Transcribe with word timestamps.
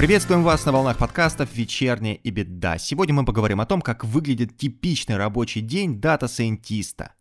Приветствуем 0.00 0.42
вас 0.42 0.64
на 0.64 0.72
волнах 0.72 0.96
подкастов 0.96 1.54
«Вечерняя 1.54 2.14
и 2.14 2.30
беда». 2.30 2.78
Сегодня 2.78 3.14
мы 3.14 3.24
поговорим 3.24 3.60
о 3.60 3.66
том, 3.66 3.80
как 3.80 4.02
выглядит 4.02 4.56
типичный 4.56 5.16
рабочий 5.16 5.60
день 5.60 6.00
дата-сайентиста. 6.00 7.12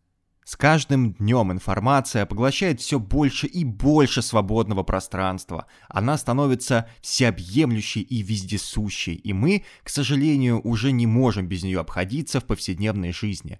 С 0.49 0.55
каждым 0.55 1.13
днем 1.13 1.51
информация 1.51 2.25
поглощает 2.25 2.81
все 2.81 2.99
больше 2.99 3.45
и 3.45 3.63
больше 3.63 4.23
свободного 4.23 4.81
пространства. 4.81 5.67
Она 5.89 6.17
становится 6.17 6.89
всеобъемлющей 7.01 8.01
и 8.01 8.23
вездесущей, 8.23 9.13
и 9.13 9.31
мы, 9.31 9.63
к 9.83 9.89
сожалению, 9.89 10.59
уже 10.63 10.91
не 10.91 11.05
можем 11.05 11.47
без 11.47 11.61
нее 11.61 11.79
обходиться 11.79 12.39
в 12.39 12.45
повседневной 12.45 13.11
жизни. 13.11 13.59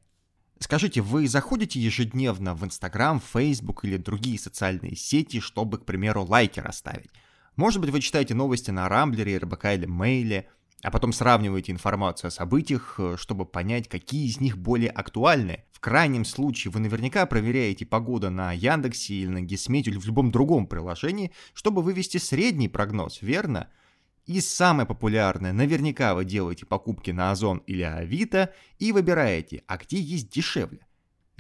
Скажите, 0.58 1.02
вы 1.02 1.28
заходите 1.28 1.80
ежедневно 1.80 2.56
в 2.56 2.66
Инстаграм, 2.66 3.22
Фейсбук 3.22 3.86
или 3.86 3.98
другие 3.98 4.40
социальные 4.40 4.96
сети, 4.96 5.42
чтобы, 5.42 5.78
к 5.78 5.86
примеру, 5.86 6.26
лайки 6.26 6.60
расставить? 6.60 7.12
Может 7.56 7.82
быть, 7.82 7.92
вы 7.92 8.02
читаете 8.02 8.34
новости 8.34 8.72
на 8.72 8.90
Рамблере, 8.90 9.38
РБК 9.38 9.66
или 9.76 9.86
Мейле, 9.86 10.50
а 10.82 10.92
потом 10.92 11.12
сравниваете 11.12 11.72
информацию 11.72 12.30
о 12.30 12.32
событиях, 12.32 12.96
э, 12.98 13.16
чтобы 13.18 13.46
понять, 13.46 13.88
какие 13.88 14.28
из 14.28 14.40
них 14.40 14.58
более 14.58 14.90
актуальны. 14.90 15.66
В 15.72 15.80
крайнем 15.80 16.26
случае 16.26 16.72
вы 16.72 16.80
наверняка 16.80 17.26
проверяете 17.26 17.86
погоду 17.86 18.30
на 18.30 18.54
Яндексе 18.54 19.14
или 19.16 19.28
на 19.28 19.42
Гисметео 19.42 19.92
или 19.92 19.98
в 19.98 20.06
любом 20.06 20.32
другом 20.32 20.68
приложении, 20.68 21.32
чтобы 21.54 21.82
вывести 21.82 22.18
средний 22.18 22.70
прогноз, 22.70 23.22
верно? 23.22 23.70
И 24.26 24.42
самое 24.42 24.88
популярное, 24.88 25.54
наверняка 25.54 26.14
вы 26.14 26.24
делаете 26.24 26.66
покупки 26.66 27.12
на 27.12 27.32
Озон 27.32 27.64
или 27.66 27.82
Авито 27.82 28.54
и 28.78 28.92
выбираете, 28.92 29.64
а 29.68 29.78
где 29.78 30.00
есть 30.00 30.30
дешевле. 30.30 30.86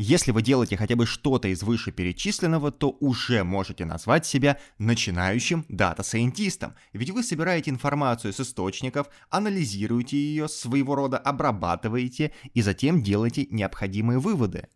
Если 0.01 0.31
вы 0.31 0.41
делаете 0.41 0.77
хотя 0.77 0.95
бы 0.95 1.05
что-то 1.05 1.49
из 1.49 1.61
вышеперечисленного, 1.61 2.71
то 2.71 2.95
уже 3.01 3.43
можете 3.43 3.83
назвать 3.83 4.25
себя 4.25 4.57
начинающим 4.77 5.65
дата-сайентистом, 5.67 6.75
ведь 6.93 7.09
вы 7.09 7.21
собираете 7.21 7.69
информацию 7.69 8.31
с 8.31 8.39
источников, 8.39 9.09
анализируете 9.29 10.15
ее, 10.15 10.47
своего 10.47 10.95
рода 10.95 11.17
обрабатываете 11.17 12.31
и 12.53 12.61
затем 12.61 13.03
делаете 13.03 13.47
необходимые 13.49 14.19
выводы. 14.19 14.69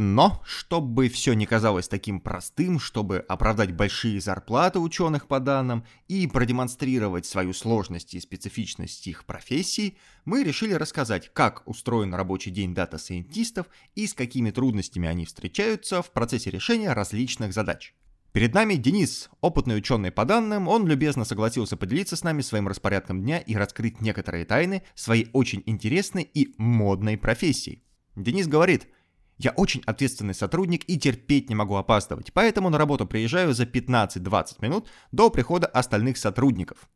Но, 0.00 0.40
чтобы 0.46 1.08
все 1.08 1.32
не 1.32 1.44
казалось 1.44 1.88
таким 1.88 2.20
простым, 2.20 2.78
чтобы 2.78 3.18
оправдать 3.18 3.72
большие 3.72 4.20
зарплаты 4.20 4.78
ученых 4.78 5.26
по 5.26 5.40
данным 5.40 5.84
и 6.06 6.28
продемонстрировать 6.28 7.26
свою 7.26 7.52
сложность 7.52 8.14
и 8.14 8.20
специфичность 8.20 9.08
их 9.08 9.24
профессий, 9.24 9.98
мы 10.24 10.44
решили 10.44 10.72
рассказать, 10.74 11.32
как 11.34 11.66
устроен 11.66 12.14
рабочий 12.14 12.52
день 12.52 12.74
дата-сайентистов 12.74 13.66
и 13.96 14.06
с 14.06 14.14
какими 14.14 14.52
трудностями 14.52 15.08
они 15.08 15.26
встречаются 15.26 16.00
в 16.00 16.12
процессе 16.12 16.50
решения 16.50 16.92
различных 16.92 17.52
задач. 17.52 17.92
Перед 18.30 18.54
нами 18.54 18.74
Денис, 18.74 19.28
опытный 19.40 19.76
ученый 19.76 20.12
по 20.12 20.24
данным, 20.24 20.68
он 20.68 20.86
любезно 20.86 21.24
согласился 21.24 21.76
поделиться 21.76 22.14
с 22.14 22.22
нами 22.22 22.42
своим 22.42 22.68
распорядком 22.68 23.20
дня 23.20 23.40
и 23.40 23.56
раскрыть 23.56 24.00
некоторые 24.00 24.44
тайны 24.44 24.84
своей 24.94 25.28
очень 25.32 25.64
интересной 25.66 26.22
и 26.22 26.54
модной 26.56 27.18
профессии. 27.18 27.82
Денис 28.14 28.46
говорит– 28.46 28.86
я 29.38 29.52
очень 29.52 29.82
ответственный 29.86 30.34
сотрудник 30.34 30.84
и 30.88 30.98
терпеть 30.98 31.48
не 31.48 31.54
могу 31.54 31.76
опаздывать, 31.76 32.32
поэтому 32.32 32.70
на 32.70 32.78
работу 32.78 33.06
приезжаю 33.06 33.54
за 33.54 33.64
15-20 33.64 34.56
минут 34.60 34.88
до 35.12 35.30
прихода 35.30 35.66
остальных 35.66 36.18
сотрудников. 36.18 36.88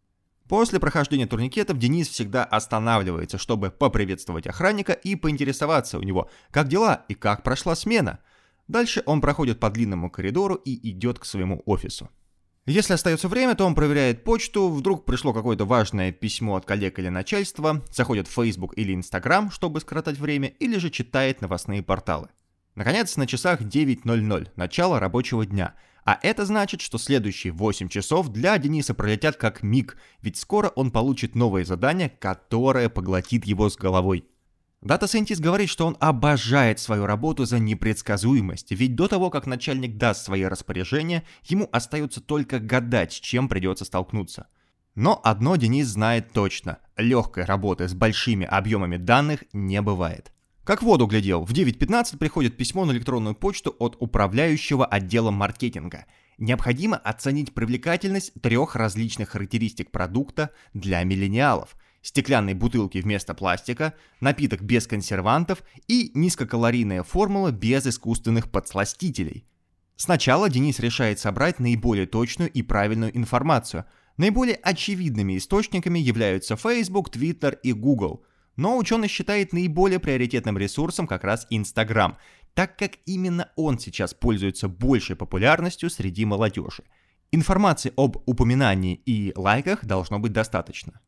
После 0.48 0.80
прохождения 0.80 1.26
турникетов 1.26 1.78
Денис 1.78 2.08
всегда 2.08 2.44
останавливается, 2.44 3.38
чтобы 3.38 3.70
поприветствовать 3.70 4.46
охранника 4.46 4.92
и 4.92 5.14
поинтересоваться 5.14 5.98
у 5.98 6.02
него, 6.02 6.28
как 6.50 6.68
дела 6.68 7.04
и 7.08 7.14
как 7.14 7.42
прошла 7.42 7.74
смена. 7.74 8.18
Дальше 8.68 9.02
он 9.06 9.20
проходит 9.20 9.60
по 9.60 9.70
длинному 9.70 10.10
коридору 10.10 10.56
и 10.56 10.90
идет 10.90 11.18
к 11.18 11.24
своему 11.24 11.62
офису. 11.64 12.10
Если 12.64 12.92
остается 12.92 13.26
время, 13.26 13.56
то 13.56 13.66
он 13.66 13.74
проверяет 13.74 14.22
почту, 14.22 14.68
вдруг 14.68 15.04
пришло 15.04 15.32
какое-то 15.32 15.64
важное 15.64 16.12
письмо 16.12 16.54
от 16.54 16.64
коллег 16.64 16.96
или 17.00 17.08
начальства, 17.08 17.82
заходит 17.90 18.28
в 18.28 18.30
Facebook 18.32 18.74
или 18.76 18.94
Instagram, 18.94 19.50
чтобы 19.50 19.80
скоротать 19.80 20.16
время, 20.16 20.48
или 20.60 20.78
же 20.78 20.90
читает 20.90 21.40
новостные 21.40 21.82
порталы. 21.82 22.28
Наконец, 22.76 23.16
на 23.16 23.26
часах 23.26 23.62
9.00, 23.62 24.50
начало 24.54 25.00
рабочего 25.00 25.44
дня. 25.44 25.74
А 26.04 26.16
это 26.22 26.46
значит, 26.46 26.80
что 26.80 26.98
следующие 26.98 27.52
8 27.52 27.88
часов 27.88 28.28
для 28.28 28.56
Дениса 28.58 28.94
пролетят 28.94 29.36
как 29.36 29.64
миг, 29.64 29.96
ведь 30.20 30.36
скоро 30.36 30.68
он 30.68 30.92
получит 30.92 31.34
новое 31.34 31.64
задание, 31.64 32.10
которое 32.10 32.88
поглотит 32.88 33.44
его 33.44 33.70
с 33.70 33.76
головой. 33.76 34.24
Дата 34.82 35.06
Scientist 35.06 35.40
говорит, 35.40 35.68
что 35.68 35.86
он 35.86 35.96
обожает 36.00 36.80
свою 36.80 37.06
работу 37.06 37.44
за 37.44 37.60
непредсказуемость, 37.60 38.72
ведь 38.72 38.96
до 38.96 39.06
того, 39.06 39.30
как 39.30 39.46
начальник 39.46 39.96
даст 39.96 40.24
свои 40.24 40.42
распоряжения, 40.42 41.22
ему 41.44 41.68
остается 41.70 42.20
только 42.20 42.58
гадать, 42.58 43.12
с 43.12 43.20
чем 43.20 43.48
придется 43.48 43.84
столкнуться. 43.84 44.48
Но 44.96 45.20
одно 45.22 45.54
Денис 45.54 45.86
знает 45.86 46.32
точно– 46.32 46.78
легкой 46.96 47.44
работы 47.44 47.86
с 47.86 47.94
большими 47.94 48.44
объемами 48.44 48.96
данных 48.96 49.44
не 49.52 49.80
бывает. 49.80 50.32
Как 50.64 50.82
воду 50.82 51.06
глядел, 51.06 51.44
в 51.44 51.52
9.15 51.52 52.18
приходит 52.18 52.56
письмо 52.56 52.84
на 52.84 52.90
электронную 52.90 53.36
почту 53.36 53.76
от 53.78 53.96
управляющего 54.00 54.84
отделом 54.84 55.34
маркетинга. 55.34 56.06
Необходимо 56.38 56.96
оценить 56.96 57.54
привлекательность 57.54 58.32
трех 58.42 58.74
различных 58.74 59.28
характеристик 59.28 59.92
продукта 59.92 60.50
для 60.74 61.04
миллениалов– 61.04 61.76
стеклянной 62.02 62.54
бутылки 62.54 62.98
вместо 62.98 63.32
пластика, 63.32 63.94
напиток 64.20 64.62
без 64.62 64.86
консервантов 64.86 65.62
и 65.88 66.10
низкокалорийная 66.14 67.02
формула 67.02 67.50
без 67.52 67.86
искусственных 67.86 68.50
подсластителей. 68.50 69.46
Сначала 69.96 70.50
Денис 70.50 70.80
решает 70.80 71.20
собрать 71.20 71.60
наиболее 71.60 72.06
точную 72.06 72.50
и 72.50 72.62
правильную 72.62 73.16
информацию. 73.16 73.84
Наиболее 74.16 74.56
очевидными 74.56 75.38
источниками 75.38 75.98
являются 75.98 76.56
Facebook, 76.56 77.14
Twitter 77.14 77.56
и 77.62 77.72
Google. 77.72 78.24
Но 78.56 78.76
ученый 78.76 79.08
считает 79.08 79.52
наиболее 79.52 80.00
приоритетным 80.00 80.58
ресурсом 80.58 81.06
как 81.06 81.24
раз 81.24 81.46
Instagram, 81.50 82.18
так 82.54 82.76
как 82.76 82.92
именно 83.06 83.50
он 83.56 83.78
сейчас 83.78 84.12
пользуется 84.12 84.68
большей 84.68 85.16
популярностью 85.16 85.88
среди 85.88 86.24
молодежи. 86.24 86.82
Информации 87.30 87.92
об 87.96 88.16
упоминании 88.26 89.00
и 89.06 89.32
лайках 89.36 89.84
должно 89.84 90.18
быть 90.18 90.32
достаточно. 90.32 91.00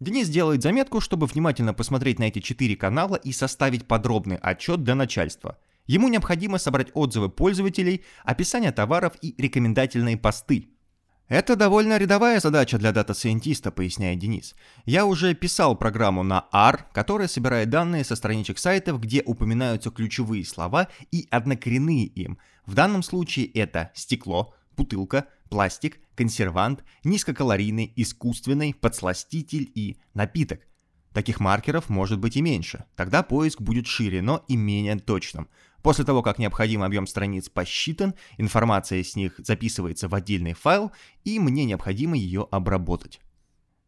Денис 0.00 0.30
делает 0.30 0.62
заметку, 0.62 1.00
чтобы 1.00 1.26
внимательно 1.26 1.74
посмотреть 1.74 2.18
на 2.18 2.24
эти 2.24 2.40
четыре 2.40 2.74
канала 2.74 3.16
и 3.16 3.32
составить 3.32 3.86
подробный 3.86 4.36
отчет 4.36 4.82
для 4.82 4.94
начальства. 4.94 5.58
Ему 5.86 6.08
необходимо 6.08 6.56
собрать 6.56 6.88
отзывы 6.94 7.28
пользователей, 7.28 8.02
описание 8.24 8.72
товаров 8.72 9.12
и 9.20 9.34
рекомендательные 9.36 10.16
посты. 10.16 10.70
Это 11.28 11.54
довольно 11.54 11.98
рядовая 11.98 12.40
задача 12.40 12.78
для 12.78 12.92
дата-сайентиста, 12.92 13.70
поясняет 13.70 14.18
Денис. 14.18 14.56
Я 14.86 15.04
уже 15.04 15.34
писал 15.34 15.76
программу 15.76 16.22
на 16.22 16.46
R, 16.50 16.86
которая 16.92 17.28
собирает 17.28 17.68
данные 17.68 18.02
со 18.02 18.16
страничек 18.16 18.58
сайтов, 18.58 19.00
где 19.00 19.22
упоминаются 19.22 19.90
ключевые 19.90 20.44
слова 20.46 20.88
и 21.12 21.28
однокоренные 21.30 22.06
им. 22.06 22.38
В 22.64 22.74
данном 22.74 23.02
случае 23.02 23.46
это 23.46 23.92
стекло, 23.94 24.54
бутылка, 24.76 25.26
пластик, 25.50 26.00
консервант, 26.20 26.84
низкокалорийный, 27.02 27.94
искусственный, 27.96 28.74
подсластитель 28.74 29.72
и 29.74 29.96
напиток. 30.12 30.60
Таких 31.14 31.40
маркеров 31.40 31.88
может 31.88 32.18
быть 32.18 32.36
и 32.36 32.42
меньше, 32.42 32.84
тогда 32.94 33.22
поиск 33.22 33.62
будет 33.62 33.86
шире, 33.86 34.20
но 34.20 34.44
и 34.46 34.54
менее 34.54 34.96
точным. 34.96 35.48
После 35.82 36.04
того, 36.04 36.20
как 36.22 36.38
необходимый 36.38 36.86
объем 36.86 37.06
страниц 37.06 37.48
посчитан, 37.48 38.12
информация 38.36 39.02
с 39.02 39.16
них 39.16 39.32
записывается 39.38 40.08
в 40.08 40.14
отдельный 40.14 40.52
файл, 40.52 40.92
и 41.24 41.38
мне 41.38 41.64
необходимо 41.64 42.18
ее 42.18 42.46
обработать. 42.50 43.18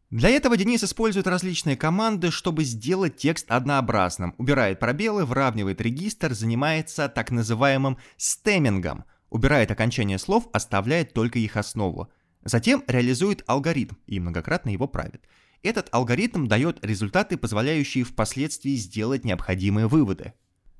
Для 0.09 0.29
этого 0.29 0.57
Денис 0.57 0.83
использует 0.83 1.27
различные 1.27 1.77
команды, 1.77 2.31
чтобы 2.31 2.63
сделать 2.63 3.15
текст 3.15 3.45
однообразным, 3.51 4.33
убирает 4.39 4.79
пробелы, 4.79 5.25
выравнивает 5.25 5.79
регистр, 5.81 6.33
занимается 6.33 7.09
так 7.09 7.29
называемым 7.29 7.99
стеммингом– 8.17 9.03
убирает 9.33 9.71
окончание 9.71 10.19
слов, 10.19 10.47
оставляет 10.53 11.13
только 11.13 11.39
их 11.39 11.57
основу. 11.57 12.09
Затем 12.43 12.83
реализует 12.87 13.43
алгоритм 13.47 13.95
и 14.07 14.19
многократно 14.19 14.69
его 14.69 14.87
правит. 14.87 15.23
Этот 15.61 15.87
алгоритм 15.91 16.47
дает 16.47 16.83
результаты, 16.83 17.37
позволяющие 17.37 18.03
впоследствии 18.03 18.75
сделать 18.75 19.23
необходимые 19.23 19.87
выводы. 19.87 20.33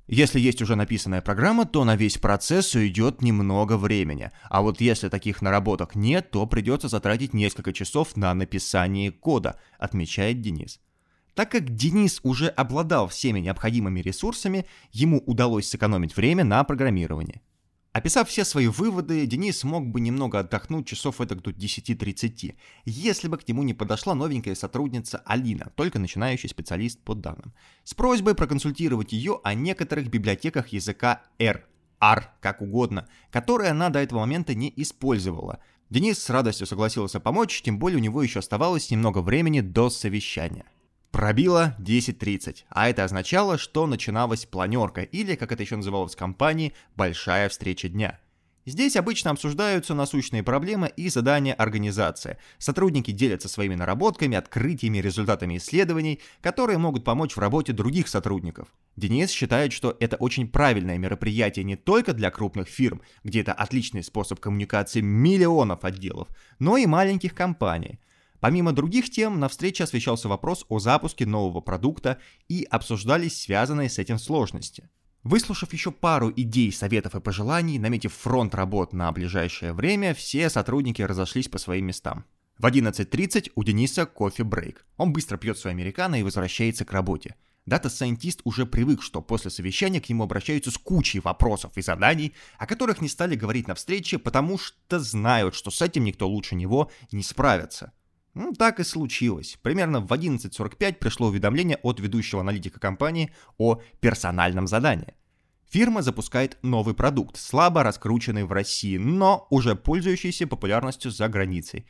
Если 0.07 0.41
есть 0.41 0.61
уже 0.61 0.75
написанная 0.75 1.21
программа, 1.21 1.65
то 1.65 1.85
на 1.85 1.95
весь 1.95 2.17
процесс 2.17 2.75
уйдет 2.75 3.21
немного 3.21 3.77
времени. 3.77 4.31
А 4.49 4.61
вот 4.61 4.81
если 4.81 5.07
таких 5.07 5.41
наработок 5.41 5.95
нет, 5.95 6.29
то 6.29 6.45
придется 6.45 6.89
затратить 6.89 7.33
несколько 7.33 7.71
часов 7.71 8.17
на 8.17 8.33
написание 8.33 9.11
кода, 9.11 9.57
отмечает 9.79 10.41
Денис. 10.41 10.81
Так 11.33 11.51
как 11.51 11.73
Денис 11.73 12.19
уже 12.23 12.47
обладал 12.49 13.07
всеми 13.07 13.39
необходимыми 13.39 14.01
ресурсами, 14.01 14.65
ему 14.91 15.19
удалось 15.25 15.69
сэкономить 15.69 16.17
время 16.17 16.43
на 16.43 16.63
программирование. 16.65 17.41
Описав 17.93 18.27
все 18.27 18.43
свои 18.43 18.65
выводы, 18.65 19.23
Денис 19.27 19.63
мог 19.63 19.85
бы 19.85 20.01
немного 20.01 20.39
отдохнуть 20.39 20.87
часов 20.87 21.21
это 21.21 21.35
до 21.35 21.51
10.30, 21.51 22.55
если 22.85 23.27
бы 23.27 23.37
к 23.37 23.47
нему 23.47 23.61
не 23.61 23.75
подошла 23.75 24.15
новенькая 24.15 24.55
сотрудница 24.55 25.21
Алина, 25.27 25.71
только 25.75 25.99
начинающий 25.99 26.49
специалист 26.49 26.99
по 26.99 27.13
данным, 27.13 27.53
с 27.83 27.93
просьбой 27.93 28.33
проконсультировать 28.33 29.13
ее 29.13 29.39
о 29.43 29.53
некоторых 29.53 30.09
библиотеках 30.09 30.69
языка 30.69 31.21
R, 31.37 31.67
R, 32.01 32.31
как 32.41 32.63
угодно, 32.63 33.07
которые 33.29 33.69
она 33.69 33.89
до 33.89 33.99
этого 33.99 34.21
момента 34.21 34.55
не 34.55 34.73
использовала. 34.75 35.59
Денис 35.91 36.17
с 36.17 36.31
радостью 36.31 36.65
согласился 36.65 37.19
помочь, 37.19 37.61
тем 37.61 37.77
более 37.77 37.99
у 37.99 38.01
него 38.01 38.23
еще 38.23 38.39
оставалось 38.39 38.89
немного 38.89 39.19
времени 39.19 39.61
до 39.61 39.91
совещания. 39.91 40.65
Пробило 41.13 41.75
10.30, 41.77 42.63
а 42.69 42.89
это 42.89 43.03
означало, 43.03 43.59
что 43.59 43.85
начиналась 43.85 44.47
планерка, 44.47 45.03
или, 45.03 45.35
как 45.35 45.51
это 45.51 45.61
еще 45.61 45.75
называлось 45.75 46.15
в 46.15 46.17
компании, 46.17 46.73
большая 46.95 47.49
встреча 47.49 47.87
дня. 47.87 48.19
Здесь 48.65 48.95
обычно 48.95 49.29
обсуждаются 49.29 49.93
насущные 49.93 50.41
проблемы 50.41 50.91
и 50.97 51.09
задания 51.09 51.53
организации. 51.53 52.39
Сотрудники 52.57 53.11
делятся 53.11 53.47
своими 53.47 53.75
наработками, 53.75 54.35
открытиями, 54.35 54.97
результатами 54.97 55.57
исследований, 55.57 56.19
которые 56.41 56.79
могут 56.79 57.03
помочь 57.03 57.35
в 57.35 57.39
работе 57.39 57.73
других 57.73 58.07
сотрудников. 58.07 58.69
Денис 58.95 59.29
считает, 59.29 59.71
что 59.71 59.95
это 59.99 60.15
очень 60.15 60.47
правильное 60.47 60.97
мероприятие 60.97 61.63
не 61.63 61.75
только 61.75 62.13
для 62.13 62.31
крупных 62.31 62.67
фирм, 62.67 63.03
где 63.23 63.41
это 63.41 63.53
отличный 63.53 64.03
способ 64.03 64.39
коммуникации 64.39 65.01
миллионов 65.01 65.83
отделов, 65.83 66.27
но 66.57 66.75
и 66.77 66.87
маленьких 66.87 67.35
компаний– 67.35 67.99
Помимо 68.43 68.73
других 68.73 69.09
тем, 69.09 69.39
на 69.39 69.47
встрече 69.47 69.85
освещался 69.85 70.27
вопрос 70.27 70.65
о 70.67 70.77
запуске 70.77 71.25
нового 71.25 71.61
продукта 71.61 72.19
и 72.49 72.67
обсуждались 72.69 73.41
связанные 73.41 73.89
с 73.89 73.99
этим 73.99 74.19
сложности. 74.19 74.89
Выслушав 75.23 75.71
еще 75.71 75.93
пару 75.93 76.29
идей, 76.29 76.73
советов 76.73 77.15
и 77.15 77.21
пожеланий, 77.21 77.79
наметив 77.79 78.13
фронт 78.13 78.53
работ 78.53 78.91
на 78.91 79.09
ближайшее 79.13 79.71
время, 79.71 80.13
все 80.13 80.49
сотрудники 80.49 81.01
разошлись 81.01 81.47
по 81.47 81.57
своим 81.57 81.85
местам. 81.85 82.25
В 82.57 82.65
11.30 82.65 83.53
у 83.55 83.63
Дениса 83.63 84.05
кофе-брейк. 84.05 84.85
Он 84.97 85.13
быстро 85.13 85.37
пьет 85.37 85.57
свой 85.57 85.71
американо 85.71 86.19
и 86.19 86.23
возвращается 86.23 86.83
к 86.83 86.91
работе. 86.91 87.35
Дата-сайентист 87.65 88.41
уже 88.43 88.65
привык, 88.65 89.03
что 89.03 89.21
после 89.21 89.51
совещания 89.51 90.01
к 90.01 90.09
нему 90.09 90.25
обращаются 90.25 90.69
с 90.69 90.77
кучей 90.77 91.21
вопросов 91.21 91.77
и 91.77 91.81
заданий, 91.81 92.33
о 92.57 92.67
которых 92.67 92.99
не 92.99 93.07
стали 93.07 93.35
говорить 93.35 93.69
на 93.69 93.75
встрече, 93.75 94.19
потому 94.19 94.57
что 94.57 94.99
знают, 94.99 95.55
что 95.55 95.71
с 95.71 95.81
этим 95.81 96.03
никто 96.03 96.27
лучше 96.27 96.55
него 96.55 96.91
не 97.13 97.23
справится. 97.23 97.93
Ну, 98.33 98.53
так 98.53 98.79
и 98.79 98.83
случилось. 98.83 99.57
Примерно 99.61 99.99
в 99.99 100.11
11.45 100.11 100.93
пришло 100.93 101.27
уведомление 101.27 101.77
от 101.83 101.99
ведущего 101.99 102.41
аналитика 102.41 102.79
компании 102.79 103.31
о 103.57 103.81
персональном 103.99 104.67
задании. 104.67 105.13
Фирма 105.69 106.01
запускает 106.01 106.57
новый 106.61 106.95
продукт, 106.95 107.37
слабо 107.37 107.83
раскрученный 107.83 108.43
в 108.43 108.51
России, 108.51 108.97
но 108.97 109.47
уже 109.49 109.75
пользующийся 109.75 110.47
популярностью 110.47 111.11
за 111.11 111.27
границей. 111.27 111.87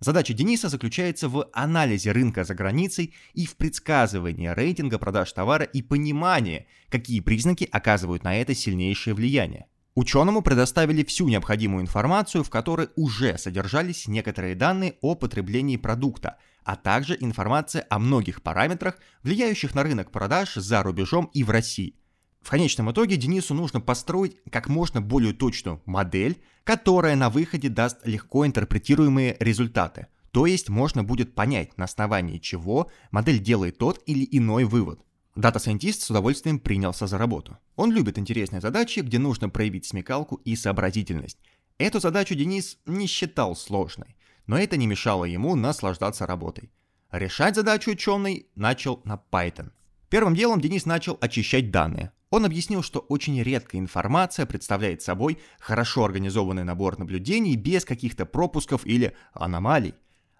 Задача 0.00 0.34
Дениса 0.34 0.68
заключается 0.68 1.28
в 1.28 1.48
анализе 1.52 2.12
рынка 2.12 2.44
за 2.44 2.54
границей 2.54 3.14
и 3.32 3.46
в 3.46 3.56
предсказывании 3.56 4.48
рейтинга 4.48 4.98
продаж 4.98 5.32
товара 5.32 5.64
и 5.64 5.82
понимании, 5.82 6.66
какие 6.90 7.20
признаки 7.20 7.68
оказывают 7.70 8.22
на 8.22 8.36
это 8.36 8.54
сильнейшее 8.54 9.14
влияние. 9.14 9.66
Ученому 9.94 10.42
предоставили 10.42 11.04
всю 11.04 11.28
необходимую 11.28 11.82
информацию, 11.82 12.42
в 12.42 12.50
которой 12.50 12.88
уже 12.96 13.38
содержались 13.38 14.08
некоторые 14.08 14.56
данные 14.56 14.96
о 15.00 15.14
потреблении 15.14 15.76
продукта, 15.76 16.38
а 16.64 16.74
также 16.74 17.16
информация 17.20 17.86
о 17.88 18.00
многих 18.00 18.42
параметрах, 18.42 18.98
влияющих 19.22 19.74
на 19.74 19.84
рынок 19.84 20.10
продаж 20.10 20.54
за 20.54 20.82
рубежом 20.82 21.30
и 21.32 21.44
в 21.44 21.50
России. 21.50 21.94
В 22.40 22.50
конечном 22.50 22.90
итоге 22.90 23.16
Денису 23.16 23.54
нужно 23.54 23.80
построить 23.80 24.36
как 24.50 24.68
можно 24.68 25.00
более 25.00 25.32
точную 25.32 25.80
модель, 25.86 26.42
которая 26.64 27.14
на 27.14 27.30
выходе 27.30 27.68
даст 27.68 28.04
легко 28.04 28.44
интерпретируемые 28.44 29.36
результаты. 29.38 30.08
То 30.32 30.46
есть 30.46 30.68
можно 30.68 31.04
будет 31.04 31.36
понять, 31.36 31.78
на 31.78 31.84
основании 31.84 32.38
чего 32.38 32.90
модель 33.12 33.38
делает 33.38 33.78
тот 33.78 34.02
или 34.06 34.26
иной 34.30 34.64
вывод. 34.64 35.00
Дата-сайентист 35.36 36.02
с 36.02 36.10
удовольствием 36.10 36.60
принялся 36.60 37.08
за 37.08 37.18
работу. 37.18 37.58
Он 37.74 37.90
любит 37.90 38.18
интересные 38.18 38.60
задачи, 38.60 39.00
где 39.00 39.18
нужно 39.18 39.48
проявить 39.48 39.84
смекалку 39.84 40.36
и 40.36 40.54
сообразительность. 40.54 41.38
Эту 41.76 41.98
задачу 41.98 42.36
Денис 42.36 42.78
не 42.86 43.08
считал 43.08 43.56
сложной, 43.56 44.16
но 44.46 44.56
это 44.56 44.76
не 44.76 44.86
мешало 44.86 45.24
ему 45.24 45.56
наслаждаться 45.56 46.24
работой. 46.24 46.70
Решать 47.10 47.56
задачу 47.56 47.90
ученый 47.90 48.46
начал 48.54 49.00
на 49.04 49.20
Python. 49.32 49.72
Первым 50.08 50.36
делом 50.36 50.60
Денис 50.60 50.86
начал 50.86 51.18
очищать 51.20 51.72
данные. 51.72 52.12
Он 52.30 52.44
объяснил, 52.44 52.84
что 52.84 53.00
очень 53.00 53.42
редкая 53.42 53.80
информация 53.80 54.46
представляет 54.46 55.02
собой 55.02 55.38
хорошо 55.58 56.04
организованный 56.04 56.62
набор 56.62 56.96
наблюдений 56.96 57.56
без 57.56 57.84
каких-то 57.84 58.24
пропусков 58.24 58.86
или 58.86 59.16
аномалий. 59.32 59.94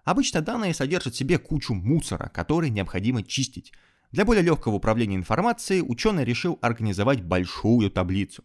Обычно 0.04 0.40
данные 0.40 0.74
содержат 0.74 1.14
в 1.14 1.16
себе 1.16 1.38
кучу 1.38 1.74
мусора, 1.74 2.30
который 2.32 2.70
необходимо 2.70 3.24
чистить. 3.24 3.72
Для 4.14 4.24
более 4.24 4.44
легкого 4.44 4.76
управления 4.76 5.16
информацией 5.16 5.82
ученый 5.82 6.24
решил 6.24 6.56
организовать 6.62 7.20
большую 7.20 7.90
таблицу. 7.90 8.44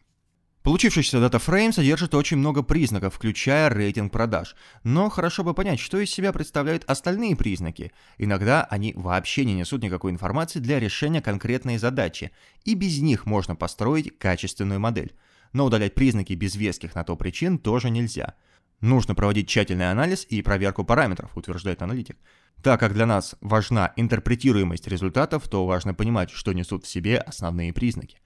Получившийся 0.63 1.19
датафрейм 1.19 1.71
содержит 1.73 2.15
очень 2.15 2.37
много 2.37 2.63
признаков, 2.63 3.13
включая 3.13 3.69
рейтинг 3.69 4.11
продаж. 4.11 4.55
Но 4.83 5.09
хорошо 5.09 5.43
бы 5.43 5.53
понять, 5.53 5.79
что 5.79 5.99
из 5.99 6.09
себя 6.09 6.33
представляют 6.33 6.85
остальные 6.87 7.35
признаки. 7.35 7.91
Иногда 8.17 8.63
они 8.63 8.93
вообще 8.95 9.45
не 9.45 9.53
несут 9.53 9.83
никакой 9.83 10.11
информации 10.11 10.57
для 10.57 10.79
решения 10.79 11.21
конкретной 11.21 11.77
задачи, 11.77 12.31
и 12.65 12.73
без 12.73 12.97
них 12.99 13.27
можно 13.27 13.55
построить 13.55 14.17
качественную 14.17 14.79
модель. 14.79 15.13
Но 15.53 15.65
удалять 15.65 15.93
признаки 15.93 16.33
без 16.33 16.55
веских 16.55 16.95
на 16.95 17.03
то 17.03 17.15
причин 17.15 17.59
тоже 17.59 17.91
нельзя. 17.91 18.33
Нужно 18.81 19.13
проводить 19.13 19.47
тщательный 19.47 19.91
анализ 19.91 20.25
и 20.29 20.41
проверку 20.41 20.83
параметров, 20.83 21.37
утверждает 21.37 21.83
аналитик. 21.83 22.17
Так 22.61 22.81
как 22.81 22.93
для 22.93 23.05
нас 23.05 23.35
важна 23.39 23.93
интерпретируемость 23.95 24.87
результатов, 24.87 25.47
то 25.47 25.65
важно 25.65 25.93
понимать, 25.93 26.29
что 26.29 26.51
несут 26.51 26.83
в 26.83 26.89
себе 26.89 27.17
основные 27.17 27.71
признаки. 27.71 28.19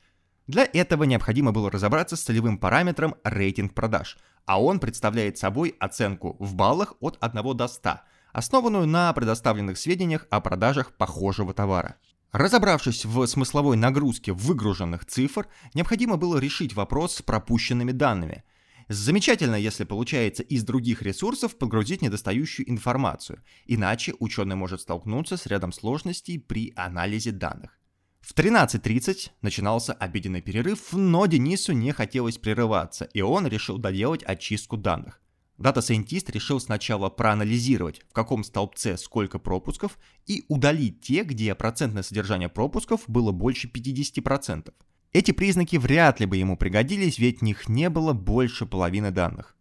Для 0.47 0.67
этого 0.73 1.03
необходимо 1.03 1.51
было 1.51 1.69
разобраться 1.69 2.15
с 2.15 2.23
целевым 2.23 2.57
параметром 2.57 3.15
рейтинг 3.23 3.75
продаж, 3.75 4.17
а 4.45 4.61
он 4.61 4.79
представляет 4.79 5.37
собой 5.37 5.75
оценку 5.79 6.35
в 6.39 6.55
баллах 6.55 6.95
от 6.99 7.17
1 7.21 7.55
до 7.55 7.67
100, 7.67 8.01
основанную 8.33 8.87
на 8.87 9.13
предоставленных 9.13 9.77
сведениях 9.77 10.25
о 10.31 10.41
продажах 10.41 10.93
похожего 10.93 11.53
товара. 11.53 11.95
Разобравшись 12.31 13.05
в 13.05 13.25
смысловой 13.27 13.77
нагрузке 13.77 14.33
выгруженных 14.33 15.05
цифр, 15.05 15.47
необходимо 15.75 16.17
было 16.17 16.39
решить 16.39 16.73
вопрос 16.73 17.17
с 17.17 17.21
пропущенными 17.21 17.91
данными– 17.91 18.43
Замечательно, 18.89 19.55
если 19.55 19.83
получается 19.83 20.43
из 20.43 20.63
других 20.63 21.01
ресурсов 21.01 21.57
подгрузить 21.57 22.01
недостающую 22.01 22.69
информацию, 22.69 23.41
иначе 23.65 24.13
ученый 24.19 24.55
может 24.55 24.81
столкнуться 24.81 25.37
с 25.37 25.45
рядом 25.45 25.71
сложностей 25.71 26.39
при 26.39 26.73
анализе 26.75 27.31
данных. 27.31 27.79
В 28.21 28.33
13.30 28.33 29.31
начинался 29.41 29.93
обеденный 29.93 30.41
перерыв, 30.41 30.93
но 30.93 31.25
Денису 31.25 31.73
не 31.73 31.91
хотелось 31.91 32.37
прерываться, 32.37 33.05
и 33.05 33.21
он 33.21 33.47
решил 33.47 33.77
доделать 33.77 34.23
очистку 34.23 34.77
данных. 34.77 35.19
Дата-сайентист 35.57 36.29
решил 36.29 36.59
сначала 36.59 37.09
проанализировать, 37.09 38.01
в 38.09 38.13
каком 38.13 38.43
столбце 38.43 38.97
сколько 38.97 39.39
пропусков, 39.39 39.99
и 40.25 40.45
удалить 40.47 41.01
те, 41.01 41.23
где 41.23 41.53
процентное 41.53 42.03
содержание 42.03 42.49
пропусков 42.49 43.01
было 43.07 43.31
больше 43.31 43.67
50%. 43.67 44.73
Эти 45.13 45.31
признаки 45.31 45.75
вряд 45.75 46.19
ли 46.19 46.25
бы 46.25 46.37
ему 46.37 46.57
пригодились, 46.57 47.19
ведь 47.19 47.43
них 47.43 47.69
не 47.69 47.89
было 47.89 48.13
больше 48.13 48.65
половины 48.65 49.11
данных. 49.11 49.55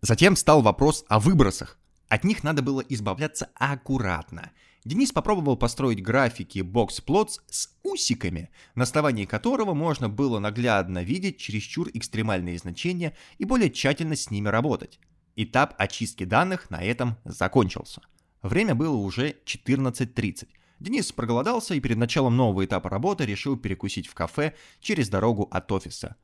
Затем 0.00 0.36
стал 0.36 0.62
вопрос 0.62 1.04
о 1.08 1.18
выбросах. 1.18 1.76
От 2.08 2.22
них 2.22 2.44
надо 2.44 2.62
было 2.62 2.80
избавляться 2.80 3.50
аккуратно. 3.54 4.52
Денис 4.84 5.10
попробовал 5.10 5.56
построить 5.56 6.02
графики 6.02 6.58
box-plots 6.60 7.40
с 7.48 7.70
усиками, 7.82 8.50
на 8.74 8.84
основании 8.84 9.24
которого 9.24 9.74
можно 9.74 10.08
было 10.08 10.38
наглядно 10.38 11.02
видеть 11.02 11.38
чересчур 11.38 11.88
экстремальные 11.94 12.58
значения 12.58 13.16
и 13.38 13.44
более 13.44 13.70
тщательно 13.70 14.14
с 14.14 14.30
ними 14.30 14.48
работать. 14.48 15.00
Этап 15.34 15.74
очистки 15.78 16.24
данных 16.24 16.70
на 16.70 16.82
этом 16.82 17.16
закончился. 17.24 18.02
Время 18.42 18.74
было 18.74 18.96
уже 18.96 19.36
14.30. 19.46 20.48
Денис 20.82 21.12
проголодался 21.12 21.74
и 21.74 21.80
перед 21.80 21.96
началом 21.96 22.36
нового 22.36 22.64
этапа 22.64 22.90
работы 22.90 23.24
решил 23.24 23.56
перекусить 23.56 24.08
в 24.08 24.14
кафе 24.14 24.56
через 24.80 25.08
дорогу 25.08 25.46
от 25.52 25.70
офиса. 25.70 26.16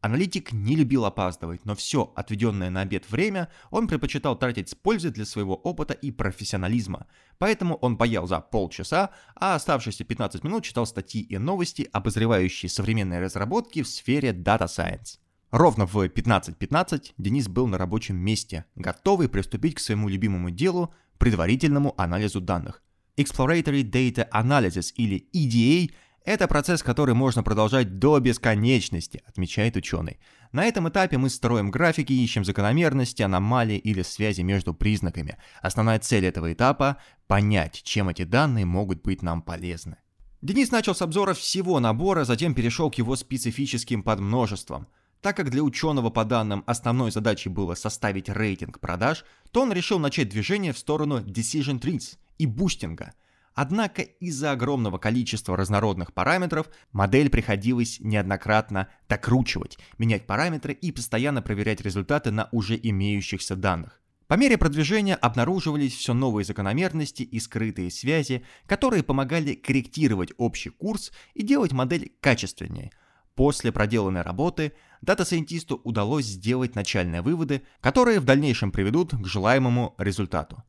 Аналитик 0.00 0.52
не 0.52 0.76
любил 0.76 1.04
опаздывать, 1.06 1.64
но 1.64 1.74
все 1.74 2.12
отведенное 2.14 2.70
на 2.70 2.82
обед 2.82 3.10
время 3.10 3.50
он 3.72 3.88
предпочитал 3.88 4.38
тратить 4.38 4.68
с 4.68 4.76
пользой 4.76 5.10
для 5.10 5.24
своего 5.24 5.56
опыта 5.56 5.92
и 5.92 6.12
профессионализма. 6.12 7.08
Поэтому 7.38 7.74
он 7.76 7.96
поел 7.96 8.28
за 8.28 8.38
полчаса, 8.38 9.10
а 9.34 9.56
оставшиеся 9.56 10.04
15 10.04 10.44
минут 10.44 10.62
читал 10.62 10.86
статьи 10.86 11.22
и 11.22 11.36
новости, 11.38 11.88
обозревающие 11.92 12.70
современные 12.70 13.18
разработки 13.18 13.82
в 13.82 13.88
сфере 13.88 14.30
Data 14.30 14.66
Science. 14.66 15.18
Ровно 15.50 15.84
в 15.84 15.96
15.15 15.96 16.56
.15 16.58 17.12
Денис 17.18 17.48
был 17.48 17.66
на 17.66 17.76
рабочем 17.76 18.16
месте, 18.16 18.66
готовый 18.76 19.28
приступить 19.28 19.74
к 19.74 19.80
своему 19.80 20.08
любимому 20.08 20.50
делу– 20.50 20.94
предварительному 21.18 21.94
анализу 21.96 22.40
данных. 22.40 22.82
Exploratory 23.16 23.82
Data 23.82 24.28
Analysis 24.30 24.92
или 24.96 25.26
EDA– 25.32 25.90
Это 26.26 26.48
процесс, 26.48 26.82
который 26.82 27.14
можно 27.14 27.44
продолжать 27.44 28.00
до 28.00 28.18
бесконечности, 28.18 29.22
отмечает 29.28 29.76
ученый. 29.76 30.18
На 30.50 30.64
этом 30.64 30.88
этапе 30.88 31.18
мы 31.18 31.30
строим 31.30 31.70
графики, 31.70 32.12
ищем 32.12 32.44
закономерности, 32.44 33.22
аномалии 33.22 33.78
или 33.78 34.02
связи 34.02 34.40
между 34.40 34.74
признаками. 34.74 35.36
Основная 35.62 36.00
цель 36.00 36.26
этого 36.26 36.52
этапа– 36.52 36.96
понять, 37.28 37.80
чем 37.84 38.08
эти 38.08 38.24
данные 38.24 38.64
могут 38.64 39.02
быть 39.02 39.22
нам 39.22 39.40
полезны. 39.40 39.98
Денис 40.42 40.72
начал 40.72 40.96
с 40.96 41.02
обзора 41.02 41.32
всего 41.32 41.78
набора, 41.78 42.24
затем 42.24 42.54
перешел 42.54 42.90
к 42.90 42.96
его 42.96 43.14
специфическим 43.14 44.02
подмножествам. 44.02 44.88
Так 45.22 45.36
как 45.36 45.50
для 45.50 45.62
ученого 45.62 46.10
по 46.10 46.24
данным 46.24 46.64
основной 46.66 47.12
задачей 47.12 47.50
было 47.50 47.76
составить 47.76 48.28
рейтинг 48.28 48.80
продаж, 48.80 49.24
то 49.52 49.62
он 49.62 49.72
решил 49.72 50.00
начать 50.00 50.28
движение 50.28 50.72
в 50.72 50.78
сторону 50.78 51.20
decision 51.20 51.80
trees 51.80 52.16
и 52.38 52.46
бустинга. 52.46 53.12
Однако 53.54 54.02
из-за 54.02 54.52
огромного 54.52 54.98
количества 54.98 55.56
разнородных 55.56 56.12
параметров 56.12 56.68
модель 56.92 57.30
приходилось 57.30 57.98
неоднократно 58.00 58.88
докручивать, 59.08 59.78
менять 59.96 60.26
параметры 60.26 60.74
и 60.74 60.92
постоянно 60.92 61.40
проверять 61.40 61.80
результаты 61.80 62.30
на 62.30 62.50
уже 62.52 62.78
имеющихся 62.80 63.56
данных. 63.56 64.02
По 64.26 64.34
мере 64.34 64.58
продвижения 64.58 65.14
обнаруживались 65.14 65.94
все 65.94 66.12
новые 66.12 66.44
закономерности 66.44 67.22
и 67.22 67.38
скрытые 67.38 67.90
связи, 67.90 68.44
которые 68.66 69.02
помогали 69.02 69.54
корректировать 69.54 70.32
общий 70.36 70.70
курс 70.70 71.12
и 71.32 71.42
делать 71.42 71.72
модель 71.72 72.12
качественнее. 72.20 72.90
После 73.36 73.70
проделанной 73.70 74.22
работы 74.22 74.72
дата-сайентисту 75.00 75.80
удалось 75.84 76.24
сделать 76.24 76.74
начальные 76.74 77.22
выводы, 77.22 77.62
которые 77.80 78.18
в 78.18 78.24
дальнейшем 78.24 78.72
приведут 78.72 79.12
к 79.12 79.26
желаемому 79.26 79.94
результату. 79.96 80.64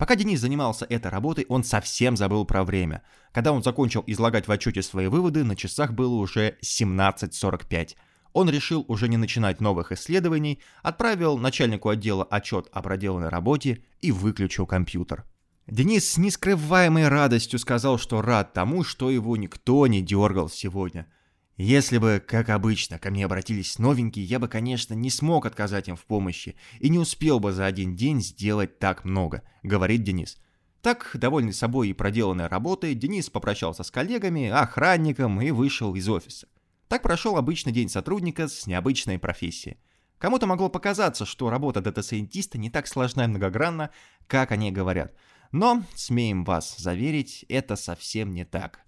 Пока 0.00 0.16
Денис 0.16 0.40
занимался 0.40 0.86
этой 0.86 1.10
работой, 1.10 1.44
он 1.50 1.62
совсем 1.62 2.16
забыл 2.16 2.46
про 2.46 2.64
время. 2.64 3.02
Когда 3.32 3.52
он 3.52 3.62
закончил 3.62 4.02
излагать 4.06 4.48
в 4.48 4.50
отчете 4.50 4.80
свои 4.80 5.08
выводы, 5.08 5.44
на 5.44 5.54
часах 5.54 5.92
было 5.92 6.14
уже 6.14 6.56
17.45 6.62 7.96
он 8.32 8.48
решил 8.48 8.84
уже 8.88 9.08
не 9.08 9.18
начинать 9.18 9.60
новых 9.60 9.92
исследований, 9.92 10.60
отправил 10.82 11.36
начальнику 11.36 11.90
отдела 11.90 12.24
отчет 12.24 12.68
о 12.72 12.80
проделанной 12.80 13.28
работе 13.28 13.84
и 14.00 14.10
выключил 14.10 14.66
компьютер. 14.66 15.24
Денис 15.66 16.08
с 16.08 16.16
нескрываемой 16.16 17.08
радостью 17.08 17.58
сказал, 17.58 17.98
что 17.98 18.22
рад 18.22 18.54
тому, 18.54 18.84
что 18.84 19.10
его 19.10 19.36
никто 19.36 19.86
не 19.86 20.00
дергал 20.00 20.48
сегодня. 20.48 21.08
Если 21.56 21.98
бы, 21.98 22.22
как 22.26 22.48
обычно, 22.48 22.98
ко 22.98 23.10
мне 23.10 23.24
обратились 23.24 23.78
новенькие, 23.78 24.24
я 24.24 24.38
бы, 24.38 24.48
конечно, 24.48 24.94
не 24.94 25.10
смог 25.10 25.44
отказать 25.44 25.88
им 25.88 25.96
в 25.96 26.06
помощи 26.06 26.56
и 26.78 26.88
не 26.88 26.98
успел 26.98 27.38
бы 27.38 27.52
за 27.52 27.66
один 27.66 27.96
день 27.96 28.22
сделать 28.22 28.78
так 28.78 29.04
много, 29.04 29.42
говорит 29.62 30.02
Денис. 30.02 30.38
Так, 30.80 31.10
довольный 31.14 31.52
собой 31.52 31.90
и 31.90 31.92
проделанной 31.92 32.46
работой, 32.46 32.94
Денис 32.94 33.28
попрощался 33.28 33.82
с 33.82 33.90
коллегами, 33.90 34.48
охранником 34.48 35.40
и 35.42 35.50
вышел 35.50 35.94
из 35.94 36.08
офиса. 36.08 36.48
Так 36.88 37.02
прошел 37.02 37.36
обычный 37.36 37.72
день 37.72 37.90
сотрудника 37.90 38.48
с 38.48 38.66
необычной 38.66 39.18
профессией. 39.18 39.76
Кому-то 40.18 40.46
могло 40.46 40.68
показаться, 40.68 41.24
что 41.24 41.50
работа 41.50 41.80
дата-сайентиста 41.80 42.58
не 42.58 42.70
так 42.70 42.86
сложна 42.86 43.24
и 43.24 43.26
многогранна, 43.26 43.90
как 44.26 44.52
они 44.52 44.72
говорят. 44.72 45.14
Но, 45.52 45.82
смеем 45.94 46.44
вас 46.44 46.76
заверить, 46.78 47.44
это 47.48 47.76
совсем 47.76 48.32
не 48.32 48.44
так. 48.44 48.80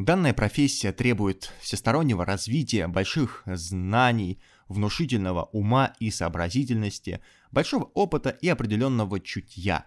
Данная 0.00 0.32
профессия 0.32 0.92
требует 0.92 1.52
всестороннего 1.60 2.24
развития, 2.24 2.88
больших 2.88 3.42
знаний, 3.46 4.40
внушительного 4.68 5.44
ума 5.52 5.94
и 6.00 6.10
сообразительности, 6.10 7.20
большого 7.50 7.84
опыта 7.94 8.30
и 8.30 8.48
определенного 8.48 9.20
чутья. 9.20 9.86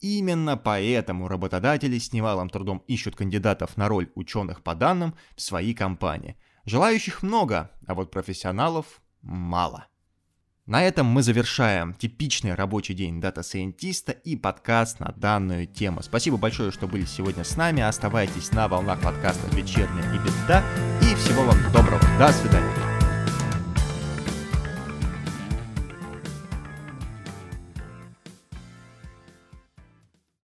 Именно 0.00 0.56
поэтому 0.56 1.28
работодатели 1.28 1.98
с 1.98 2.12
немалым 2.12 2.50
трудом 2.50 2.82
ищут 2.88 3.16
кандидатов 3.16 3.76
на 3.76 3.88
роль 3.88 4.10
ученых 4.14 4.62
по 4.62 4.74
данным 4.74 5.14
в 5.36 5.40
свои 5.40 5.72
компании– 5.72 6.36
Желающих 6.66 7.22
много, 7.22 7.70
а 7.86 7.94
вот 7.94 8.10
профессионалов 8.10 9.02
мало. 9.20 9.86
На 10.66 10.82
этом 10.82 11.06
мы 11.06 11.22
завершаем 11.22 11.92
типичный 11.92 12.54
рабочий 12.54 12.94
день 12.94 13.20
дата-сайентиста 13.20 14.12
и 14.12 14.34
подкаст 14.34 14.98
на 14.98 15.12
данную 15.14 15.66
тему. 15.66 16.02
Спасибо 16.02 16.38
большое, 16.38 16.70
что 16.70 16.88
были 16.88 17.04
сегодня 17.04 17.44
с 17.44 17.56
нами. 17.58 17.82
Оставайтесь 17.82 18.50
на 18.52 18.66
волнах 18.66 18.98
подкаста 19.02 19.54
«Вечерняя 19.54 20.10
и 20.14 20.18
беда». 20.18 20.64
И 21.02 21.14
всего 21.16 21.44
вам 21.44 21.58
доброго. 21.70 22.00
До 22.18 22.32
свидания. 22.32 22.83